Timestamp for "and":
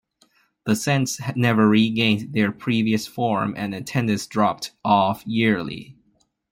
3.55-3.75